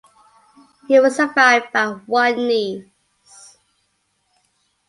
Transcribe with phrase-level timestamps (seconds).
[0.87, 2.85] He was survived by one niece.